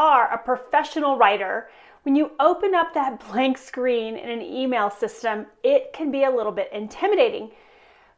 are 0.00 0.32
a 0.32 0.38
professional 0.38 1.18
writer, 1.18 1.68
when 2.04 2.16
you 2.16 2.30
open 2.40 2.74
up 2.74 2.94
that 2.94 3.22
blank 3.28 3.58
screen 3.58 4.16
in 4.16 4.30
an 4.30 4.40
email 4.40 4.88
system, 4.88 5.44
it 5.62 5.92
can 5.92 6.10
be 6.10 6.24
a 6.24 6.30
little 6.30 6.52
bit 6.52 6.70
intimidating, 6.72 7.50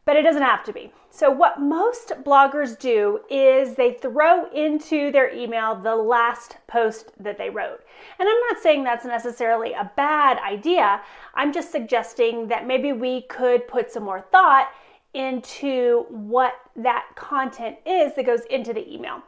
but 0.05 0.15
it 0.15 0.23
doesn't 0.23 0.43
have 0.43 0.63
to 0.63 0.73
be. 0.73 0.93
So, 1.11 1.29
what 1.29 1.61
most 1.61 2.13
bloggers 2.25 2.79
do 2.79 3.23
is 3.29 3.75
they 3.75 3.95
throw 3.95 4.49
into 4.53 5.11
their 5.11 5.35
email 5.35 5.75
the 5.75 5.97
last 5.97 6.57
post 6.69 7.11
that 7.19 7.37
they 7.37 7.51
wrote. 7.51 7.81
And 8.21 8.29
I'm 8.29 8.41
not 8.49 8.63
saying 8.63 8.85
that's 8.85 9.05
necessarily 9.05 9.73
a 9.73 9.91
bad 9.97 10.39
idea. 10.39 11.01
I'm 11.35 11.53
just 11.53 11.73
suggesting 11.73 12.47
that 12.47 12.65
maybe 12.65 12.93
we 12.93 13.23
could 13.23 13.67
put 13.67 13.91
some 13.91 14.05
more 14.05 14.25
thought 14.31 14.69
into 15.15 16.07
what 16.09 16.55
that 16.77 17.07
content 17.17 17.77
is 17.85 18.15
that 18.15 18.25
goes 18.25 18.43
into 18.51 18.73
the 18.73 18.89
email. 18.89 19.21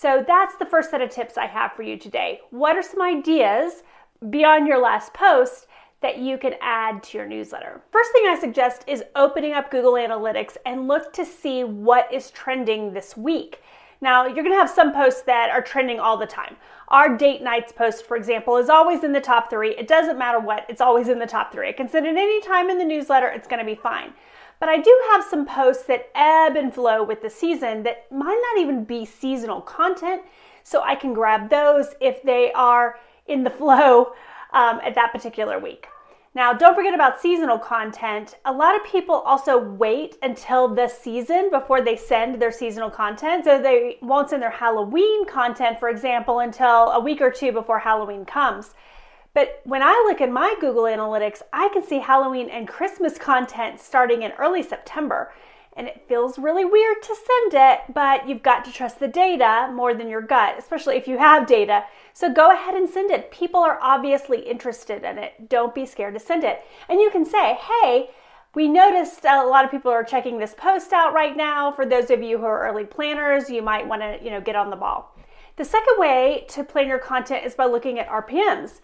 So, 0.00 0.22
that's 0.24 0.54
the 0.54 0.64
first 0.64 0.92
set 0.92 1.02
of 1.02 1.10
tips 1.10 1.36
I 1.36 1.46
have 1.46 1.72
for 1.72 1.82
you 1.82 1.96
today. 1.96 2.38
What 2.50 2.76
are 2.76 2.82
some 2.82 3.02
ideas 3.02 3.82
beyond 4.30 4.68
your 4.68 4.80
last 4.80 5.12
post 5.12 5.66
that 6.02 6.18
you 6.18 6.38
can 6.38 6.54
add 6.60 7.02
to 7.02 7.18
your 7.18 7.26
newsletter. 7.26 7.82
First 7.90 8.12
thing 8.12 8.22
I 8.28 8.38
suggest 8.38 8.84
is 8.86 9.02
opening 9.16 9.54
up 9.54 9.72
Google 9.72 9.94
Analytics 9.94 10.56
and 10.64 10.86
look 10.86 11.12
to 11.14 11.24
see 11.24 11.64
what 11.64 12.12
is 12.12 12.30
trending 12.30 12.92
this 12.92 13.16
week. 13.16 13.60
Now, 14.00 14.24
you're 14.24 14.44
to 14.52 14.52
have 14.52 14.70
some 14.70 14.94
posts 14.94 15.22
that 15.22 15.50
are 15.50 15.60
trending 15.60 15.98
all 15.98 16.16
the 16.16 16.26
time. 16.26 16.54
Our 16.86 17.16
date 17.16 17.42
nights 17.42 17.72
post, 17.72 18.06
for 18.06 18.16
example, 18.16 18.56
is 18.56 18.68
always 18.68 19.02
in 19.02 19.12
the 19.12 19.20
top 19.20 19.50
three. 19.50 19.76
It 19.76 19.88
doesn't 19.88 20.16
matter 20.16 20.38
what, 20.38 20.64
it's 20.68 20.80
always 20.80 21.08
in 21.08 21.18
the 21.18 21.26
top 21.26 21.50
three. 21.50 21.68
I 21.68 21.72
can 21.72 21.88
send 21.88 22.06
it 22.06 22.16
any 22.16 22.40
time 22.42 22.70
in 22.70 22.78
the 22.78 22.84
newsletter, 22.84 23.26
it's 23.26 23.48
to 23.48 23.64
be 23.64 23.74
fine. 23.74 24.12
But 24.60 24.68
I 24.68 24.78
do 24.78 25.02
have 25.12 25.24
some 25.24 25.46
posts 25.46 25.84
that 25.84 26.10
ebb 26.14 26.56
and 26.56 26.74
flow 26.74 27.02
with 27.02 27.22
the 27.22 27.30
season 27.30 27.82
that 27.84 28.10
might 28.10 28.40
not 28.54 28.62
even 28.62 28.84
be 28.84 29.04
seasonal 29.04 29.60
content. 29.60 30.22
So 30.64 30.82
I 30.82 30.94
can 30.94 31.14
grab 31.14 31.48
those 31.48 31.94
if 32.00 32.22
they 32.22 32.52
are 32.52 32.98
in 33.26 33.44
the 33.44 33.50
flow 33.58 34.12
um, 34.52 34.80
at 34.82 34.94
that 34.94 35.12
particular 35.12 35.58
week. 35.58 35.86
Now, 36.34 36.52
don't 36.52 36.74
forget 36.74 36.94
about 36.94 37.20
seasonal 37.20 37.58
content. 37.58 38.36
A 38.44 38.52
lot 38.52 38.76
of 38.76 38.84
people 38.84 39.16
also 39.16 39.58
wait 39.58 40.16
until 40.22 40.68
the 40.72 40.86
season 40.86 41.50
before 41.50 41.80
they 41.80 41.96
send 41.96 42.40
their 42.40 42.52
seasonal 42.52 42.90
content. 42.90 43.44
So 43.44 43.60
they 43.60 43.96
won't 44.02 44.30
send 44.30 44.42
their 44.42 44.50
Halloween 44.50 45.26
content, 45.26 45.80
for 45.80 45.88
example, 45.88 46.40
until 46.40 46.90
a 46.90 47.00
week 47.00 47.20
or 47.20 47.30
two 47.30 47.50
before 47.50 47.78
Halloween 47.78 48.24
comes. 48.24 48.74
But 49.34 49.60
when 49.64 49.82
I 49.82 50.04
look 50.08 50.20
at 50.20 50.30
my 50.30 50.54
Google 50.60 50.84
Analytics, 50.84 51.42
I 51.52 51.68
can 51.72 51.86
see 51.86 52.00
Halloween 52.00 52.50
and 52.50 52.66
Christmas 52.66 53.18
content 53.18 53.80
starting 53.80 54.22
in 54.22 54.32
early 54.32 54.62
September 54.62 55.32
and 55.78 55.86
it 55.86 56.04
feels 56.08 56.40
really 56.40 56.64
weird 56.64 57.00
to 57.02 57.14
send 57.14 57.54
it, 57.54 57.94
but 57.94 58.28
you've 58.28 58.42
got 58.42 58.64
to 58.64 58.72
trust 58.72 58.98
the 58.98 59.06
data 59.06 59.70
more 59.72 59.94
than 59.94 60.08
your 60.08 60.20
gut, 60.20 60.56
especially 60.58 60.96
if 60.96 61.06
you 61.06 61.18
have 61.18 61.46
data. 61.46 61.84
So 62.12 62.32
go 62.32 62.50
ahead 62.50 62.74
and 62.74 62.90
send 62.90 63.12
it. 63.12 63.30
People 63.30 63.60
are 63.60 63.78
obviously 63.80 64.40
interested 64.40 65.04
in 65.04 65.18
it. 65.18 65.48
Don't 65.48 65.76
be 65.76 65.86
scared 65.86 66.14
to 66.14 66.20
send 66.20 66.42
it. 66.42 66.64
And 66.88 67.00
you 67.00 67.10
can 67.10 67.24
say, 67.24 67.54
hey, 67.54 68.10
we 68.56 68.66
noticed 68.66 69.24
a 69.24 69.46
lot 69.46 69.64
of 69.64 69.70
people 69.70 69.92
are 69.92 70.02
checking 70.02 70.36
this 70.36 70.52
post 70.52 70.92
out 70.92 71.14
right 71.14 71.36
now. 71.36 71.70
For 71.70 71.86
those 71.86 72.10
of 72.10 72.24
you 72.24 72.38
who 72.38 72.44
are 72.44 72.66
early 72.66 72.84
planners, 72.84 73.48
you 73.48 73.62
might 73.62 73.86
want 73.86 74.02
to, 74.02 74.18
you 74.20 74.30
know, 74.32 74.40
get 74.40 74.56
on 74.56 74.70
the 74.70 74.76
ball. 74.76 75.16
The 75.54 75.64
second 75.64 75.94
way 75.98 76.44
to 76.48 76.64
plan 76.64 76.88
your 76.88 76.98
content 76.98 77.46
is 77.46 77.54
by 77.54 77.66
looking 77.66 78.00
at 78.00 78.08
RPMs. 78.08 78.80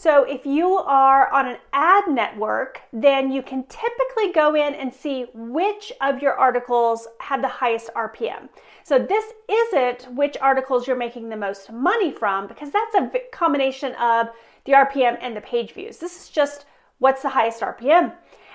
So 0.00 0.22
if 0.22 0.46
you 0.46 0.76
are 0.76 1.28
on 1.32 1.48
an 1.48 1.56
ad 1.72 2.04
network, 2.06 2.82
then 2.92 3.32
you 3.32 3.42
can 3.42 3.64
typically 3.64 4.30
go 4.32 4.54
in 4.54 4.74
and 4.74 4.94
see 4.94 5.26
which 5.34 5.92
of 6.00 6.22
your 6.22 6.34
articles 6.34 7.08
have 7.18 7.42
the 7.42 7.48
highest 7.48 7.90
RPM. 7.96 8.48
So 8.84 9.00
this 9.00 9.24
isn't 9.50 10.14
which 10.14 10.36
articles 10.40 10.86
you're 10.86 10.94
making 10.94 11.28
the 11.28 11.36
most 11.36 11.72
money 11.72 12.12
from 12.12 12.46
because 12.46 12.70
that's 12.70 12.94
a 12.94 13.10
combination 13.32 13.92
of 13.96 14.28
the 14.66 14.74
RPM 14.74 15.18
and 15.20 15.36
the 15.36 15.40
page 15.40 15.72
views. 15.72 15.96
This 15.96 16.16
is 16.16 16.28
just 16.28 16.66
what's 17.00 17.22
the 17.22 17.30
highest 17.30 17.62
RPM. 17.62 18.12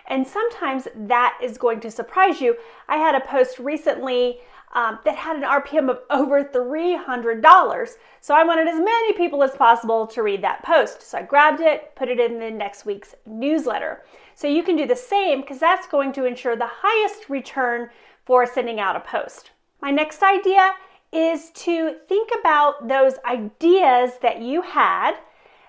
And 0.07 0.25
sometimes 0.25 0.87
that 0.95 1.37
is 1.43 1.57
going 1.57 1.81
to 1.81 1.91
surprise 1.91 2.39
you. 2.39 2.55
I 2.87 2.95
had 2.95 3.15
a 3.15 3.27
post 3.27 3.59
recently 3.59 4.39
um, 4.73 4.99
that 5.05 5.15
had 5.15 5.37
an 5.37 5.43
RPM 5.43 5.89
of 5.89 5.99
over 6.09 6.43
$300. 6.43 7.89
So 8.21 8.33
I 8.33 8.43
wanted 8.43 8.67
as 8.67 8.79
many 8.79 9.13
people 9.13 9.43
as 9.43 9.51
possible 9.51 10.07
to 10.07 10.23
read 10.23 10.43
that 10.43 10.63
post. 10.63 11.01
So 11.03 11.19
I 11.19 11.21
grabbed 11.23 11.61
it, 11.61 11.95
put 11.95 12.09
it 12.09 12.19
in 12.19 12.39
the 12.39 12.51
next 12.51 12.85
week's 12.85 13.15
newsletter. 13.25 14.03
So 14.35 14.47
you 14.47 14.63
can 14.63 14.75
do 14.75 14.87
the 14.87 14.95
same 14.95 15.41
because 15.41 15.59
that's 15.59 15.87
going 15.87 16.11
to 16.13 16.25
ensure 16.25 16.55
the 16.55 16.69
highest 16.69 17.29
return 17.29 17.89
for 18.25 18.45
sending 18.45 18.79
out 18.79 18.95
a 18.95 18.99
post. 18.99 19.51
My 19.81 19.91
next 19.91 20.23
idea 20.23 20.71
is 21.11 21.51
to 21.51 21.97
think 22.07 22.29
about 22.39 22.87
those 22.87 23.13
ideas 23.25 24.13
that 24.21 24.41
you 24.41 24.61
had 24.61 25.15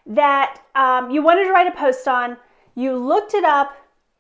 that 0.07 0.63
um, 0.75 1.11
you 1.11 1.23
wanted 1.23 1.45
to 1.45 1.53
write 1.53 1.67
a 1.67 1.77
post 1.77 2.09
on, 2.09 2.37
you 2.75 2.97
looked 2.97 3.35
it 3.35 3.45
up, 3.45 3.77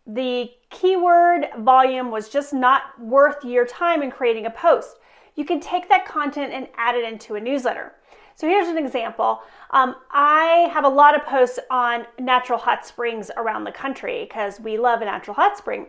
the 0.07 0.51
keyword 0.71 1.47
volume 1.59 2.11
was 2.11 2.29
just 2.29 2.53
not 2.53 3.01
worth 3.01 3.45
your 3.45 3.67
time 3.67 4.03
in 4.03 4.11
creating 4.11 4.47
a 4.47 4.51
post. 4.51 4.99
You 5.35 5.45
can 5.45 5.61
take 5.61 5.89
that 5.89 6.07
content 6.07 6.53
and 6.53 6.69
add 6.77 6.95
it 6.95 7.05
into 7.05 7.35
a 7.35 7.41
newsletter. 7.41 7.93
So 8.37 8.49
here's 8.49 8.69
an 8.69 8.79
example. 8.79 9.41
Um, 9.71 9.95
I 10.11 10.69
have 10.73 10.85
a 10.85 10.89
lot 10.89 11.15
of 11.15 11.25
posts 11.25 11.59
on 11.71 12.07
natural 12.19 12.59
hot 12.59 12.85
springs 12.85 13.31
around 13.37 13.65
the 13.65 13.73
country 13.73 14.25
because 14.25 14.61
we 14.61 14.77
love 14.77 15.03
a 15.03 15.05
natural 15.05 15.35
hot 15.35 15.57
spring. 15.57 15.87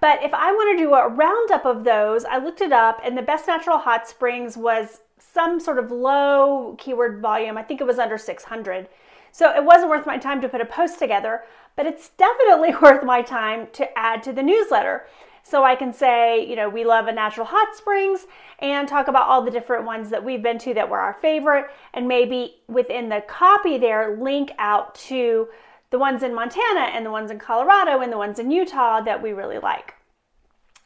But 0.00 0.22
if 0.22 0.34
I 0.34 0.52
want 0.52 0.76
to 0.76 0.84
do 0.84 0.92
a 0.92 1.08
roundup 1.08 1.64
of 1.64 1.84
those, 1.84 2.24
I 2.24 2.38
looked 2.38 2.60
it 2.60 2.72
up, 2.72 3.00
and 3.04 3.16
the 3.16 3.22
best 3.22 3.46
natural 3.46 3.78
hot 3.78 4.08
springs 4.08 4.56
was 4.56 5.00
some 5.18 5.58
sort 5.58 5.78
of 5.78 5.90
low 5.90 6.74
keyword 6.78 7.22
volume. 7.22 7.56
I 7.56 7.62
think 7.62 7.80
it 7.80 7.86
was 7.86 7.98
under 7.98 8.18
600. 8.18 8.88
So 9.32 9.54
it 9.54 9.64
wasn't 9.64 9.90
worth 9.90 10.06
my 10.06 10.18
time 10.18 10.40
to 10.42 10.48
put 10.48 10.60
a 10.60 10.66
post 10.66 10.98
together, 10.98 11.42
but 11.76 11.86
it's 11.86 12.10
definitely 12.10 12.74
worth 12.82 13.04
my 13.04 13.22
time 13.22 13.68
to 13.72 13.98
add 13.98 14.22
to 14.24 14.32
the 14.32 14.42
newsletter. 14.42 15.06
So 15.46 15.62
I 15.62 15.76
can 15.76 15.92
say, 15.92 16.46
you 16.46 16.56
know, 16.56 16.70
we 16.70 16.84
love 16.84 17.06
a 17.06 17.12
natural 17.12 17.46
hot 17.46 17.76
springs 17.76 18.26
and 18.60 18.88
talk 18.88 19.08
about 19.08 19.28
all 19.28 19.42
the 19.42 19.50
different 19.50 19.84
ones 19.84 20.08
that 20.08 20.24
we've 20.24 20.42
been 20.42 20.58
to 20.60 20.72
that 20.72 20.88
were 20.88 21.00
our 21.00 21.12
favorite, 21.20 21.66
and 21.92 22.08
maybe 22.08 22.62
within 22.66 23.10
the 23.10 23.22
copy 23.28 23.76
there, 23.76 24.16
link 24.16 24.52
out 24.58 24.94
to 24.94 25.48
the 25.90 25.98
ones 25.98 26.22
in 26.22 26.34
Montana 26.34 26.88
and 26.92 27.04
the 27.04 27.10
ones 27.10 27.30
in 27.30 27.38
Colorado 27.38 28.00
and 28.00 28.10
the 28.10 28.18
ones 28.18 28.38
in 28.38 28.50
Utah 28.50 29.02
that 29.02 29.22
we 29.22 29.32
really 29.32 29.58
like. 29.58 29.94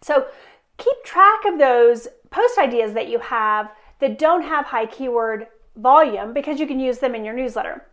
So 0.02 0.26
keep 0.76 1.04
track 1.04 1.44
of 1.46 1.58
those 1.58 2.08
post 2.30 2.58
ideas 2.58 2.92
that 2.94 3.08
you 3.08 3.20
have 3.20 3.70
that 4.00 4.18
don't 4.18 4.42
have 4.42 4.66
high 4.66 4.86
keyword 4.86 5.46
volume 5.76 6.32
because 6.32 6.58
you 6.60 6.66
can 6.66 6.80
use 6.80 6.98
them 6.98 7.14
in 7.14 7.24
your 7.24 7.34
newsletter. 7.34 7.87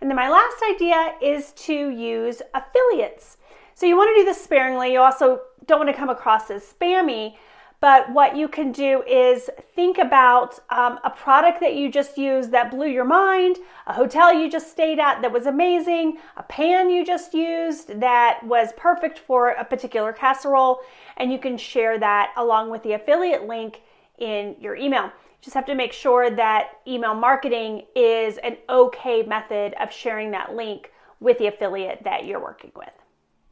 And 0.00 0.10
then 0.10 0.16
my 0.16 0.28
last 0.28 0.56
idea 0.70 1.14
is 1.20 1.52
to 1.52 1.90
use 1.90 2.40
affiliates. 2.54 3.36
So 3.74 3.86
you 3.86 3.96
want 3.96 4.10
to 4.14 4.20
do 4.20 4.24
this 4.24 4.42
sparingly. 4.42 4.92
You 4.92 5.00
also 5.00 5.40
don't 5.66 5.78
want 5.78 5.90
to 5.90 5.96
come 5.96 6.08
across 6.08 6.50
as 6.50 6.62
spammy. 6.62 7.36
But 7.80 8.12
what 8.12 8.36
you 8.36 8.48
can 8.48 8.72
do 8.72 9.04
is 9.04 9.48
think 9.76 9.98
about 9.98 10.58
um, 10.70 10.98
a 11.04 11.10
product 11.10 11.60
that 11.60 11.76
you 11.76 11.92
just 11.92 12.18
used 12.18 12.50
that 12.50 12.72
blew 12.72 12.88
your 12.88 13.04
mind, 13.04 13.58
a 13.86 13.92
hotel 13.92 14.34
you 14.34 14.50
just 14.50 14.72
stayed 14.72 14.98
at 14.98 15.22
that 15.22 15.32
was 15.32 15.46
amazing, 15.46 16.18
a 16.36 16.42
pan 16.42 16.90
you 16.90 17.06
just 17.06 17.34
used 17.34 18.00
that 18.00 18.40
was 18.42 18.72
perfect 18.76 19.20
for 19.20 19.50
a 19.50 19.64
particular 19.64 20.12
casserole, 20.12 20.80
and 21.18 21.30
you 21.30 21.38
can 21.38 21.56
share 21.56 22.00
that 22.00 22.32
along 22.36 22.70
with 22.70 22.82
the 22.82 22.94
affiliate 22.94 23.46
link 23.46 23.82
in 24.18 24.56
your 24.58 24.74
email 24.74 25.12
just 25.40 25.54
have 25.54 25.66
to 25.66 25.74
make 25.74 25.92
sure 25.92 26.30
that 26.30 26.80
email 26.86 27.14
marketing 27.14 27.82
is 27.94 28.38
an 28.38 28.56
okay 28.68 29.22
method 29.22 29.74
of 29.80 29.92
sharing 29.92 30.30
that 30.32 30.54
link 30.54 30.92
with 31.20 31.38
the 31.38 31.46
affiliate 31.46 32.02
that 32.04 32.26
you're 32.26 32.42
working 32.42 32.72
with. 32.74 32.90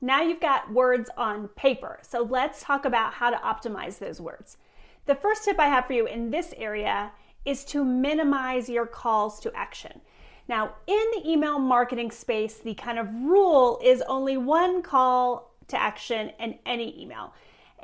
Now 0.01 0.23
you've 0.23 0.41
got 0.41 0.73
words 0.73 1.11
on 1.17 1.49
paper. 1.49 1.99
So 2.03 2.23
let's 2.23 2.63
talk 2.63 2.85
about 2.85 3.15
how 3.15 3.31
to 3.31 3.37
optimize 3.37 3.99
those 3.99 4.21
words. 4.21 4.57
The 5.07 5.15
first 5.15 5.45
tip 5.45 5.59
I 5.59 5.69
have 5.69 5.87
for 5.87 5.93
you 5.93 6.07
in 6.07 6.31
this 6.31 6.53
area 6.57 7.13
is 7.45 7.65
to 7.67 7.85
minimize 7.85 8.69
your 8.69 8.87
calls 8.87 9.41
to 9.41 9.53
action. 9.55 10.01
Now, 10.49 10.75
in 10.87 11.05
the 11.15 11.29
email 11.29 11.59
marketing 11.59 12.11
space, 12.11 12.59
the 12.59 12.75
kind 12.75 12.99
of 12.99 13.09
rule 13.13 13.81
is 13.83 14.03
only 14.09 14.37
one 14.37 14.83
call 14.83 15.55
to 15.69 15.81
action 15.81 16.31
in 16.39 16.59
any 16.67 17.01
email. 17.01 17.33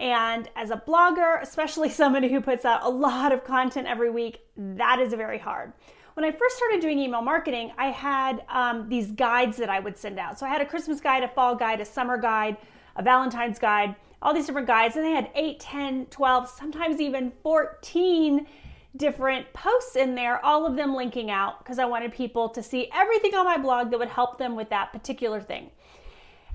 And 0.03 0.51
as 0.57 0.71
a 0.73 0.77
blogger, 0.77 1.41
especially 1.41 1.89
somebody 2.03 2.29
who 2.29 2.43
puts 2.43 2.67
out 2.67 2.83
a 2.83 2.91
lot 2.91 3.33
of 3.33 3.45
content 3.45 3.87
every 3.87 4.11
week, 4.11 4.41
that 4.57 4.99
is 4.99 5.15
very 5.15 5.39
hard. 5.39 5.73
When 6.15 6.27
I 6.27 6.33
first 6.33 6.57
started 6.59 6.83
doing 6.83 6.99
email 6.99 7.23
marketing, 7.23 7.73
I 7.79 7.87
had 7.87 8.45
um, 8.51 8.89
these 8.91 9.13
guides 9.13 9.57
that 9.57 9.71
I 9.71 9.81
would 9.81 9.97
send 9.97 10.19
out. 10.19 10.39
So 10.39 10.45
I 10.45 10.51
had 10.51 10.61
a 10.61 10.67
Christmas 10.67 11.01
guide, 11.01 11.23
a 11.23 11.29
fall 11.29 11.55
guide, 11.55 11.81
a 11.81 11.87
summer 11.87 12.19
guide, 12.19 12.59
a 12.97 13.03
Valentine's 13.03 13.59
guide, 13.59 13.97
all 14.21 14.35
these 14.35 14.45
different 14.45 14.67
guides. 14.67 14.97
And 14.97 15.07
they 15.07 15.13
had 15.13 15.31
8, 15.35 15.59
10, 15.59 16.07
12, 16.07 16.49
sometimes 16.49 17.01
even 17.01 17.33
14 17.43 18.47
different 18.95 19.51
posts 19.55 19.97
in 19.97 20.15
there, 20.15 20.45
all 20.45 20.67
of 20.67 20.77
them 20.77 20.95
linking 20.95 21.31
out 21.31 21.61
because 21.61 21.79
I 21.79 21.87
wanted 21.87 22.13
people 22.13 22.51
to 22.51 22.63
see 22.63 22.91
everything 22.93 23.35
on 23.35 23.47
my 23.47 23.57
blog 23.57 23.91
that 23.91 23.99
would 23.99 24.09
help 24.09 24.37
them 24.37 24.55
with 24.55 24.69
that 24.69 24.93
particular 24.93 25.41
thing. 25.41 25.71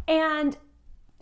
And 0.07 0.55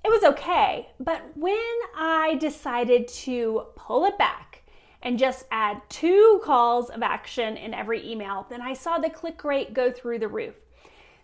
it 0.05 0.11
was 0.11 0.23
okay. 0.23 0.89
But 0.99 1.23
when 1.35 1.57
I 1.97 2.37
decided 2.39 3.07
to 3.07 3.63
pull 3.75 4.05
it 4.05 4.17
back 4.19 4.61
and 5.01 5.17
just 5.17 5.45
add 5.49 5.81
two 5.89 6.41
calls 6.43 6.91
of 6.91 7.01
action 7.01 7.57
in 7.57 7.73
every 7.73 8.07
email, 8.07 8.45
then 8.47 8.61
I 8.61 8.73
saw 8.73 8.99
the 8.99 9.09
click 9.09 9.43
rate 9.43 9.73
go 9.73 9.91
through 9.91 10.19
the 10.19 10.27
roof. 10.27 10.53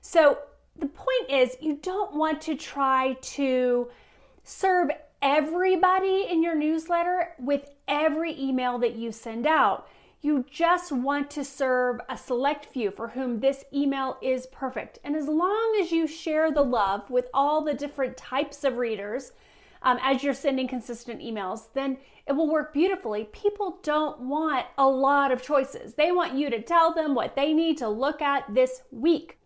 So 0.02 0.40
the 0.80 0.88
point 0.88 1.30
is, 1.30 1.58
you 1.62 1.78
don't 1.84 2.16
want 2.16 2.42
to 2.42 2.56
try 2.56 3.14
to 3.22 3.88
serve 4.44 4.90
everybody 5.22 6.26
in 6.28 6.42
your 6.42 6.56
newsletter 6.56 7.34
with 7.38 7.70
every 7.88 8.40
email 8.42 8.80
that 8.80 8.96
you 8.96 9.12
send 9.12 9.46
out. 9.46 9.88
You 10.24 10.46
just 10.52 10.92
want 10.92 11.32
to 11.32 11.44
serve 11.44 12.00
a 12.08 12.16
select 12.16 12.68
few 12.68 12.92
for 12.92 13.08
whom 13.08 13.40
this 13.40 13.66
email 13.74 14.18
is 14.22 14.46
perfect. 14.48 15.00
And 15.04 15.16
as 15.16 15.28
long 15.28 15.80
as 15.82 15.92
you 15.92 16.06
share 16.06 16.52
the 16.52 16.62
love 16.62 17.10
with 17.10 17.26
all 17.34 17.64
the 17.64 17.74
different 17.74 18.18
types 18.18 18.64
of 18.64 18.78
readers 18.78 19.32
um, 19.82 19.98
as 20.04 20.24
you're 20.24 20.36
sending 20.36 20.68
consistent 20.68 21.22
emails, 21.22 21.70
then 21.74 21.98
it 22.28 22.34
will 22.34 22.52
work 22.52 22.72
beautifully. 22.72 23.30
People 23.32 23.80
don't 23.82 24.20
want 24.20 24.68
a 24.78 24.88
lot 24.88 25.32
of 25.32 25.42
choices, 25.42 25.96
they 25.96 26.12
want 26.12 26.36
you 26.36 26.52
to 26.52 26.62
tell 26.62 26.94
them 26.94 27.16
what 27.16 27.36
they 27.36 27.52
need 27.52 27.80
to 27.80 27.90
look 27.90 28.22
at 28.22 28.44
this 28.54 28.84
week. 28.92 29.40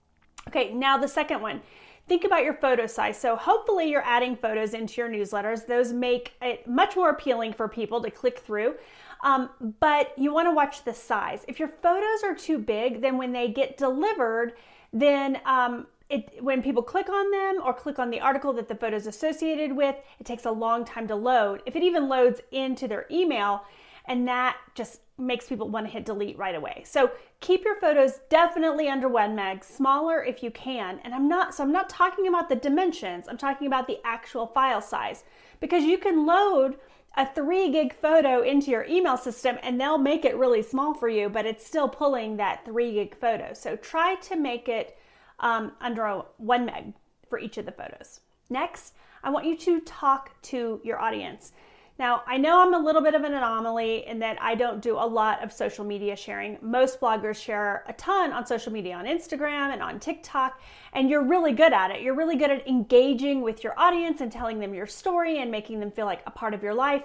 Okay, 0.49 0.73
now 0.73 0.97
the 0.97 1.07
second 1.07 1.41
one. 1.41 1.61
Think 2.07 2.23
about 2.23 2.43
your 2.43 2.53
photo 2.53 2.85
size. 2.85 3.19
So, 3.19 3.35
hopefully, 3.35 3.89
you're 3.89 4.05
adding 4.05 4.35
photos 4.35 4.75
into 4.75 5.01
your 5.01 5.09
newsletters. 5.09 5.65
Those 5.65 5.91
make 5.91 6.33
it 6.39 6.67
much 6.67 6.95
more 6.95 7.09
appealing 7.09 7.53
for 7.53 7.67
people 7.67 7.99
to 8.03 8.11
click 8.11 8.37
through. 8.37 8.75
Um, 9.23 9.49
but 9.79 10.13
you 10.17 10.33
want 10.33 10.47
to 10.47 10.53
watch 10.53 10.83
the 10.83 10.93
size. 10.93 11.45
If 11.47 11.59
your 11.59 11.69
photos 11.81 12.23
are 12.23 12.35
too 12.35 12.57
big, 12.57 13.01
then 13.01 13.17
when 13.17 13.31
they 13.31 13.47
get 13.49 13.77
delivered, 13.77 14.53
then 14.93 15.39
um, 15.45 15.87
it, 16.09 16.43
when 16.43 16.61
people 16.61 16.83
click 16.83 17.09
on 17.09 17.31
them 17.31 17.63
or 17.63 17.73
click 17.73 17.99
on 17.99 18.09
the 18.09 18.19
article 18.19 18.53
that 18.53 18.67
the 18.67 18.75
photo 18.75 18.95
is 18.95 19.07
associated 19.07 19.75
with, 19.75 19.95
it 20.19 20.25
takes 20.25 20.45
a 20.45 20.51
long 20.51 20.85
time 20.85 21.07
to 21.07 21.15
load. 21.15 21.63
If 21.65 21.75
it 21.75 21.83
even 21.83 22.07
loads 22.07 22.41
into 22.51 22.87
their 22.87 23.05
email, 23.09 23.63
and 24.07 24.27
that 24.27 24.57
just 24.75 25.01
makes 25.17 25.47
people 25.47 25.69
want 25.69 25.85
to 25.85 25.91
hit 25.91 26.05
delete 26.05 26.37
right 26.37 26.55
away. 26.55 26.83
So 26.85 27.11
keep 27.39 27.63
your 27.63 27.79
photos 27.79 28.19
definitely 28.29 28.89
under 28.89 29.07
one 29.07 29.35
meg, 29.35 29.63
smaller 29.63 30.23
if 30.23 30.43
you 30.43 30.51
can. 30.51 30.99
And 31.03 31.13
I'm 31.13 31.27
not, 31.27 31.55
so 31.55 31.63
I'm 31.63 31.71
not 31.71 31.89
talking 31.89 32.27
about 32.27 32.49
the 32.49 32.55
dimensions, 32.55 33.27
I'm 33.27 33.37
talking 33.37 33.67
about 33.67 33.87
the 33.87 33.99
actual 34.03 34.47
file 34.47 34.81
size 34.81 35.23
because 35.59 35.83
you 35.83 35.97
can 35.97 36.25
load 36.25 36.77
a 37.17 37.25
three 37.33 37.71
gig 37.71 37.93
photo 37.93 38.41
into 38.41 38.71
your 38.71 38.83
email 38.85 39.15
system 39.15 39.57
and 39.63 39.79
they'll 39.79 39.97
make 39.97 40.25
it 40.25 40.35
really 40.35 40.61
small 40.61 40.93
for 40.93 41.07
you, 41.07 41.29
but 41.29 41.45
it's 41.45 41.65
still 41.65 41.87
pulling 41.87 42.35
that 42.37 42.65
three 42.65 42.93
gig 42.93 43.17
photo. 43.17 43.53
So 43.53 43.77
try 43.77 44.15
to 44.15 44.35
make 44.35 44.67
it 44.67 44.97
um, 45.39 45.71
under 45.79 46.23
one 46.37 46.65
meg 46.65 46.93
for 47.29 47.39
each 47.39 47.57
of 47.57 47.65
the 47.65 47.71
photos. 47.71 48.19
Next, 48.49 48.93
I 49.23 49.29
want 49.29 49.45
you 49.45 49.57
to 49.57 49.79
talk 49.81 50.39
to 50.43 50.79
your 50.83 50.99
audience. 50.99 51.53
Now, 51.97 52.23
I 52.27 52.35
know 52.35 52.59
I'm 52.59 52.73
a 52.73 52.79
little 52.79 53.01
bit 53.01 53.15
of 53.15 53.23
an 53.23 53.33
anomaly 53.33 54.05
in 54.05 54.19
that 54.19 54.37
I 54.41 54.53
don't 54.53 54.81
do 54.81 54.95
a 54.95 55.07
lot 55.07 55.41
of 55.41 55.53
social 55.53 55.85
media 55.85 56.17
sharing. 56.17 56.57
Most 56.61 56.99
bloggers 56.99 57.41
share 57.41 57.85
a 57.87 57.93
ton 57.93 58.33
on 58.33 58.45
social 58.45 58.73
media, 58.73 58.95
on 58.95 59.05
Instagram 59.05 59.71
and 59.71 59.81
on 59.81 60.01
TikTok, 60.01 60.59
and 60.91 61.09
you're 61.09 61.23
really 61.23 61.53
good 61.53 61.71
at 61.71 61.91
it. 61.91 62.01
You're 62.01 62.15
really 62.15 62.35
good 62.35 62.51
at 62.51 62.67
engaging 62.67 63.41
with 63.41 63.63
your 63.63 63.79
audience 63.79 64.19
and 64.19 64.29
telling 64.29 64.59
them 64.59 64.73
your 64.73 64.87
story 64.87 65.39
and 65.39 65.49
making 65.49 65.79
them 65.79 65.89
feel 65.89 66.05
like 66.05 66.21
a 66.27 66.31
part 66.31 66.53
of 66.53 66.61
your 66.61 66.73
life. 66.73 67.03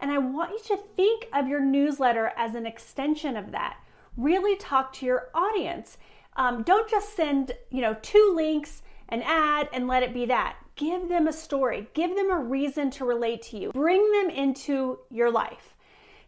And 0.00 0.10
I 0.10 0.18
want 0.18 0.50
you 0.50 0.76
to 0.76 0.82
think 0.96 1.28
of 1.32 1.46
your 1.46 1.60
newsletter 1.60 2.32
as 2.36 2.56
an 2.56 2.66
extension 2.66 3.36
of 3.36 3.52
that. 3.52 3.76
Really 4.16 4.56
talk 4.56 4.92
to 4.94 5.06
your 5.06 5.28
audience. 5.34 5.98
Um, 6.34 6.64
don't 6.64 6.90
just 6.90 7.14
send, 7.14 7.52
you 7.70 7.80
know, 7.80 7.94
two 8.02 8.32
links, 8.34 8.82
an 9.08 9.22
ad, 9.22 9.68
and 9.72 9.86
let 9.86 10.02
it 10.02 10.12
be 10.12 10.26
that 10.26 10.56
give 10.76 11.08
them 11.08 11.28
a 11.28 11.32
story, 11.32 11.88
give 11.94 12.14
them 12.16 12.30
a 12.30 12.38
reason 12.38 12.90
to 12.90 13.04
relate 13.04 13.42
to 13.42 13.58
you, 13.58 13.72
bring 13.72 14.10
them 14.12 14.30
into 14.30 14.98
your 15.10 15.30
life. 15.30 15.74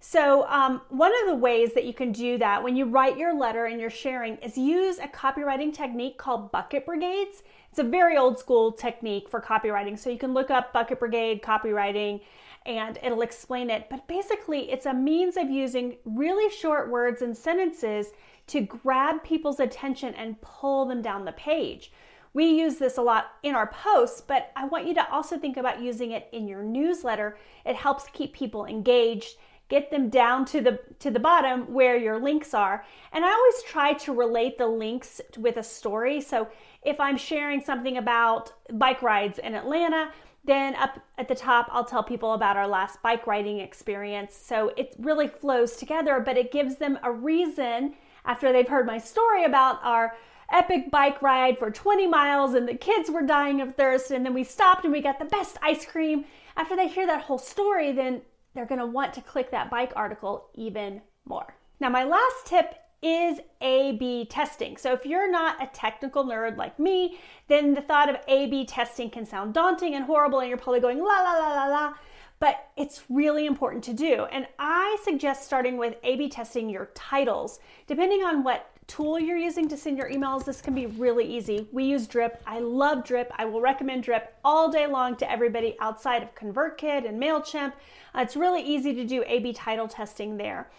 So, 0.06 0.46
um, 0.48 0.82
one 0.90 1.12
of 1.22 1.28
the 1.28 1.34
ways 1.34 1.72
that 1.72 1.86
you 1.86 1.94
can 1.94 2.12
do 2.12 2.36
that 2.36 2.62
when 2.62 2.76
you 2.76 2.84
write 2.84 3.16
your 3.16 3.32
letter 3.32 3.64
and 3.64 3.80
you're 3.80 3.88
sharing 3.88 4.36
is 4.36 4.58
use 4.58 4.98
a 4.98 5.08
copywriting 5.08 5.72
technique 5.72 6.18
called 6.18 6.52
bucket 6.52 6.84
brigades. 6.84 7.42
It's 7.70 7.78
a 7.78 7.84
very 7.84 8.18
old 8.18 8.38
school 8.38 8.70
technique 8.70 9.30
for 9.30 9.40
copywriting. 9.40 9.98
So, 9.98 10.10
you 10.10 10.18
can 10.18 10.34
look 10.34 10.50
up 10.50 10.74
bucket 10.74 11.00
brigade 11.00 11.40
copywriting 11.40 12.20
and 12.66 12.98
it'll 13.02 13.22
explain 13.22 13.70
it. 13.70 13.88
But 13.88 14.06
basically, 14.06 14.70
it's 14.70 14.84
a 14.84 14.92
means 14.92 15.38
of 15.38 15.48
using 15.48 15.96
really 16.04 16.50
short 16.54 16.90
words 16.90 17.22
and 17.22 17.34
sentences 17.34 18.08
to 18.48 18.60
grab 18.60 19.22
people's 19.24 19.60
attention 19.60 20.14
and 20.14 20.40
pull 20.42 20.84
them 20.84 21.00
down 21.00 21.24
the 21.24 21.32
page. 21.32 21.92
We 22.34 22.46
use 22.46 22.76
this 22.76 22.98
a 22.98 23.02
lot 23.02 23.32
in 23.44 23.54
our 23.54 23.68
posts, 23.68 24.20
but 24.20 24.50
I 24.56 24.66
want 24.66 24.86
you 24.86 24.94
to 24.94 25.10
also 25.10 25.38
think 25.38 25.56
about 25.56 25.80
using 25.80 26.10
it 26.10 26.28
in 26.32 26.48
your 26.48 26.64
newsletter. 26.64 27.38
It 27.64 27.76
helps 27.76 28.06
keep 28.12 28.34
people 28.34 28.66
engaged, 28.66 29.36
get 29.68 29.92
them 29.92 30.10
down 30.10 30.44
to 30.46 30.60
the 30.60 30.80
to 30.98 31.12
the 31.12 31.20
bottom 31.20 31.72
where 31.72 31.96
your 31.96 32.18
links 32.18 32.52
are. 32.52 32.84
And 33.12 33.24
I 33.24 33.32
always 33.32 33.62
try 33.62 33.92
to 33.92 34.12
relate 34.12 34.58
the 34.58 34.66
links 34.66 35.20
with 35.38 35.56
a 35.58 35.62
story. 35.62 36.20
So 36.20 36.48
if 36.82 36.98
I'm 36.98 37.16
sharing 37.16 37.62
something 37.62 37.96
about 37.98 38.52
bike 38.72 39.00
rides 39.00 39.38
in 39.38 39.54
Atlanta, 39.54 40.10
then 40.44 40.74
up 40.74 40.98
at 41.16 41.28
the 41.28 41.34
top, 41.36 41.68
I'll 41.70 41.84
tell 41.84 42.02
people 42.02 42.34
about 42.34 42.56
our 42.56 42.66
last 42.66 43.00
bike 43.00 43.28
riding 43.28 43.60
experience. 43.60 44.34
So 44.34 44.72
it 44.76 44.94
really 44.98 45.28
flows 45.28 45.76
together, 45.76 46.20
but 46.20 46.36
it 46.36 46.50
gives 46.50 46.76
them 46.76 46.98
a 47.04 47.12
reason 47.12 47.94
after 48.26 48.52
they've 48.52 48.68
heard 48.68 48.86
my 48.86 48.98
story 48.98 49.44
about 49.44 49.78
our 49.82 50.16
epic 50.52 50.90
bike 50.90 51.20
ride 51.22 51.58
for 51.58 51.70
20 51.70 52.06
miles 52.06 52.54
and 52.54 52.68
the 52.68 52.74
kids 52.74 53.10
were 53.10 53.22
dying 53.22 53.60
of 53.60 53.74
thirst 53.74 54.10
and 54.10 54.24
then 54.24 54.34
we 54.34 54.44
stopped 54.44 54.84
and 54.84 54.92
we 54.92 55.00
got 55.00 55.18
the 55.18 55.24
best 55.24 55.56
ice 55.62 55.84
cream. 55.84 56.24
After 56.56 56.76
they 56.76 56.88
hear 56.88 57.06
that 57.06 57.22
whole 57.22 57.38
story, 57.38 57.92
then 57.92 58.22
they're 58.54 58.66
going 58.66 58.80
to 58.80 58.86
want 58.86 59.12
to 59.14 59.20
click 59.20 59.50
that 59.50 59.70
bike 59.70 59.92
article 59.96 60.48
even 60.54 61.00
more. 61.24 61.54
Now, 61.80 61.88
my 61.88 62.04
last 62.04 62.46
tip 62.46 62.74
is 63.02 63.40
A 63.60 63.92
B 63.98 64.24
testing. 64.24 64.76
So, 64.76 64.92
if 64.92 65.04
you're 65.04 65.30
not 65.30 65.62
a 65.62 65.66
technical 65.66 66.24
nerd 66.24 66.56
like 66.56 66.78
me, 66.78 67.18
then 67.48 67.74
the 67.74 67.82
thought 67.82 68.08
of 68.08 68.16
A 68.28 68.46
B 68.46 68.64
testing 68.64 69.10
can 69.10 69.26
sound 69.26 69.52
daunting 69.52 69.94
and 69.94 70.04
horrible, 70.04 70.40
and 70.40 70.48
you're 70.48 70.58
probably 70.58 70.80
going 70.80 70.98
la 70.98 71.20
la 71.20 71.38
la 71.38 71.54
la 71.54 71.66
la. 71.66 71.94
But 72.40 72.68
it's 72.76 73.02
really 73.08 73.46
important 73.46 73.84
to 73.84 73.92
do. 73.92 74.24
And 74.24 74.46
I 74.58 74.96
suggest 75.04 75.44
starting 75.44 75.76
with 75.76 75.96
A 76.02 76.16
B 76.16 76.28
testing 76.28 76.70
your 76.70 76.90
titles. 76.94 77.58
Depending 77.86 78.22
on 78.22 78.42
what 78.42 78.70
tool 78.86 79.18
you're 79.18 79.36
using 79.36 79.68
to 79.68 79.76
send 79.76 79.98
your 79.98 80.10
emails, 80.10 80.44
this 80.44 80.60
can 80.60 80.74
be 80.74 80.86
really 80.86 81.24
easy. 81.24 81.68
We 81.72 81.84
use 81.84 82.06
Drip. 82.06 82.42
I 82.46 82.60
love 82.60 83.04
Drip. 83.04 83.32
I 83.36 83.44
will 83.44 83.60
recommend 83.60 84.04
Drip 84.04 84.36
all 84.44 84.70
day 84.70 84.86
long 84.86 85.16
to 85.16 85.30
everybody 85.30 85.76
outside 85.80 86.22
of 86.22 86.34
ConvertKit 86.34 87.08
and 87.08 87.22
MailChimp. 87.22 87.72
Uh, 88.14 88.20
it's 88.20 88.36
really 88.36 88.62
easy 88.62 88.94
to 88.94 89.04
do 89.04 89.24
A 89.26 89.40
B 89.40 89.52
title 89.52 89.88
testing 89.88 90.36
there. 90.36 90.70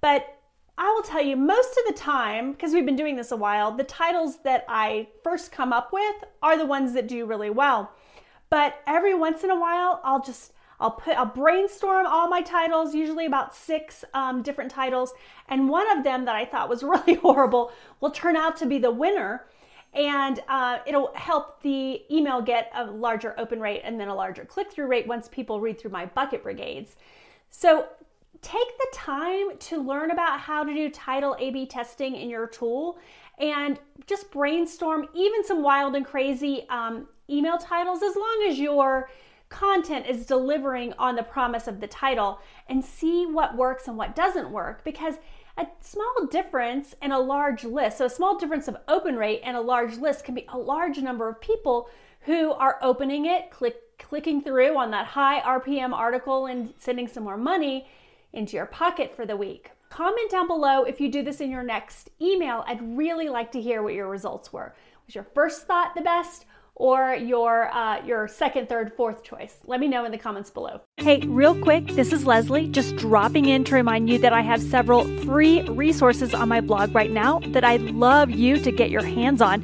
But 0.00 0.38
I 0.76 0.90
will 0.92 1.02
tell 1.02 1.22
you, 1.22 1.36
most 1.36 1.70
of 1.70 1.94
the 1.94 2.00
time, 2.00 2.52
because 2.52 2.72
we've 2.72 2.86
been 2.86 2.96
doing 2.96 3.16
this 3.16 3.30
a 3.30 3.36
while, 3.36 3.70
the 3.70 3.84
titles 3.84 4.38
that 4.38 4.64
I 4.68 5.08
first 5.22 5.52
come 5.52 5.72
up 5.72 5.92
with 5.92 6.24
are 6.42 6.58
the 6.58 6.66
ones 6.66 6.94
that 6.94 7.06
do 7.06 7.26
really 7.26 7.50
well. 7.50 7.92
But 8.50 8.80
every 8.86 9.14
once 9.14 9.44
in 9.44 9.50
a 9.50 9.60
while, 9.60 10.00
I'll 10.02 10.22
just 10.22 10.52
I'll 10.84 10.90
put 10.90 11.16
I'll 11.16 11.24
brainstorm 11.24 12.06
all 12.06 12.28
my 12.28 12.42
titles, 12.42 12.94
usually 12.94 13.24
about 13.24 13.56
six 13.56 14.04
um, 14.12 14.42
different 14.42 14.70
titles, 14.70 15.14
and 15.48 15.66
one 15.66 15.90
of 15.96 16.04
them 16.04 16.26
that 16.26 16.36
I 16.36 16.44
thought 16.44 16.68
was 16.68 16.82
really 16.82 17.14
horrible 17.14 17.72
will 18.00 18.10
turn 18.10 18.36
out 18.36 18.54
to 18.58 18.66
be 18.66 18.76
the 18.76 18.90
winner, 18.90 19.46
and 19.94 20.40
uh, 20.46 20.80
it'll 20.86 21.10
help 21.14 21.62
the 21.62 22.02
email 22.14 22.42
get 22.42 22.70
a 22.74 22.84
larger 22.84 23.34
open 23.38 23.60
rate 23.60 23.80
and 23.82 23.98
then 23.98 24.08
a 24.08 24.14
larger 24.14 24.44
click 24.44 24.70
through 24.70 24.86
rate 24.86 25.06
once 25.06 25.26
people 25.26 25.58
read 25.58 25.80
through 25.80 25.90
my 25.90 26.04
bucket 26.04 26.42
brigades. 26.42 26.96
So 27.48 27.86
take 28.42 28.76
the 28.78 28.88
time 28.92 29.56
to 29.58 29.80
learn 29.80 30.10
about 30.10 30.38
how 30.38 30.64
to 30.64 30.74
do 30.74 30.90
title 30.90 31.34
A/B 31.40 31.64
testing 31.64 32.14
in 32.14 32.28
your 32.28 32.46
tool, 32.46 32.98
and 33.38 33.80
just 34.06 34.30
brainstorm 34.30 35.08
even 35.14 35.42
some 35.44 35.62
wild 35.62 35.96
and 35.96 36.04
crazy 36.04 36.66
um, 36.68 37.08
email 37.30 37.56
titles. 37.56 38.02
As 38.02 38.14
long 38.16 38.46
as 38.50 38.58
you're 38.58 39.08
content 39.54 40.04
is 40.06 40.26
delivering 40.26 40.92
on 40.98 41.14
the 41.14 41.22
promise 41.22 41.68
of 41.68 41.78
the 41.78 41.86
title 41.86 42.40
and 42.68 42.84
see 42.84 43.24
what 43.24 43.56
works 43.56 43.86
and 43.86 43.96
what 43.96 44.16
doesn't 44.16 44.50
work 44.50 44.82
because 44.82 45.14
a 45.56 45.66
small 45.80 46.26
difference 46.28 46.96
in 47.00 47.12
a 47.12 47.20
large 47.20 47.62
list, 47.62 47.98
so 47.98 48.06
a 48.06 48.10
small 48.10 48.36
difference 48.36 48.66
of 48.66 48.76
open 48.88 49.14
rate 49.14 49.40
and 49.44 49.56
a 49.56 49.60
large 49.60 49.96
list 49.96 50.24
can 50.24 50.34
be 50.34 50.44
a 50.48 50.58
large 50.58 50.98
number 50.98 51.28
of 51.28 51.40
people 51.40 51.88
who 52.22 52.50
are 52.52 52.80
opening 52.82 53.26
it, 53.26 53.52
click, 53.52 53.76
clicking 53.96 54.42
through 54.42 54.76
on 54.76 54.90
that 54.90 55.06
high 55.06 55.40
RPM 55.40 55.92
article 55.92 56.46
and 56.46 56.74
sending 56.76 57.06
some 57.06 57.22
more 57.22 57.36
money 57.36 57.86
into 58.32 58.56
your 58.56 58.66
pocket 58.66 59.14
for 59.14 59.24
the 59.24 59.36
week. 59.36 59.70
Comment 59.88 60.28
down 60.32 60.48
below 60.48 60.82
if 60.82 61.00
you 61.00 61.08
do 61.08 61.22
this 61.22 61.40
in 61.40 61.52
your 61.52 61.62
next 61.62 62.10
email. 62.20 62.64
I'd 62.66 62.96
really 62.96 63.28
like 63.28 63.52
to 63.52 63.62
hear 63.62 63.84
what 63.84 63.94
your 63.94 64.08
results 64.08 64.52
were. 64.52 64.74
Was 65.06 65.14
your 65.14 65.28
first 65.32 65.68
thought 65.68 65.94
the 65.94 66.00
best? 66.00 66.46
Or 66.76 67.14
your 67.14 67.72
uh, 67.72 68.04
your 68.04 68.26
second, 68.26 68.68
third, 68.68 68.92
fourth 68.96 69.22
choice? 69.22 69.58
Let 69.64 69.78
me 69.78 69.86
know 69.86 70.04
in 70.04 70.10
the 70.10 70.18
comments 70.18 70.50
below. 70.50 70.80
Hey, 70.96 71.20
real 71.20 71.60
quick, 71.60 71.86
this 71.88 72.12
is 72.12 72.24
Lesli, 72.24 72.70
just 72.70 72.96
dropping 72.96 73.46
in 73.46 73.62
to 73.64 73.74
remind 73.76 74.10
you 74.10 74.18
that 74.18 74.32
I 74.32 74.40
have 74.40 74.60
several 74.60 75.04
free 75.20 75.62
resources 75.62 76.34
on 76.34 76.48
my 76.48 76.60
blog 76.60 76.92
right 76.94 77.12
now 77.12 77.38
that 77.48 77.62
I'd 77.62 77.82
love 77.82 78.30
you 78.30 78.58
to 78.58 78.72
get 78.72 78.90
your 78.90 79.04
hands 79.04 79.40
on. 79.40 79.62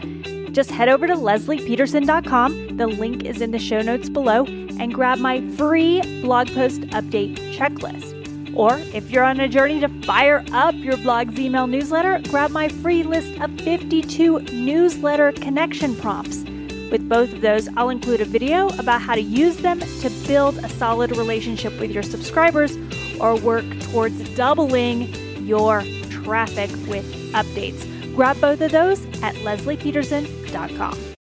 Just 0.52 0.70
head 0.70 0.88
over 0.88 1.06
to 1.06 1.14
leslipeterson.com. 1.14 2.76
The 2.76 2.86
link 2.86 3.24
is 3.24 3.40
in 3.40 3.50
the 3.50 3.58
show 3.58 3.82
notes 3.82 4.08
below 4.08 4.44
and 4.44 4.94
grab 4.94 5.18
my 5.18 5.40
free 5.56 6.00
blog 6.22 6.52
post 6.54 6.82
update 6.90 7.36
checklist. 7.56 8.16
Or 8.56 8.78
if 8.92 9.10
you're 9.10 9.24
on 9.24 9.38
a 9.40 9.48
journey 9.48 9.80
to 9.80 9.88
fire 10.04 10.44
up 10.52 10.74
your 10.74 10.96
blog's 10.98 11.38
email 11.38 11.66
newsletter, 11.66 12.20
grab 12.28 12.50
my 12.50 12.68
free 12.68 13.02
list 13.02 13.40
of 13.40 13.50
52 13.60 14.40
newsletter 14.40 15.32
connection 15.32 15.94
prompts. 15.96 16.44
With 16.90 17.08
both 17.08 17.32
of 17.32 17.40
those, 17.40 17.68
I'll 17.76 17.90
include 17.90 18.20
a 18.20 18.24
video 18.24 18.68
about 18.78 19.00
how 19.00 19.14
to 19.14 19.20
use 19.20 19.58
them 19.58 19.80
to 19.80 20.10
build 20.26 20.58
a 20.58 20.68
solid 20.68 21.16
relationship 21.16 21.78
with 21.78 21.90
your 21.90 22.02
subscribers 22.02 22.76
or 23.20 23.36
work 23.36 23.64
towards 23.80 24.18
doubling 24.34 25.12
your 25.46 25.82
traffic 26.10 26.70
with 26.88 27.04
updates. 27.32 27.86
Grab 28.14 28.40
both 28.40 28.60
of 28.60 28.72
those 28.72 29.04
at 29.22 29.34
leslipeterson.com. 29.36 31.09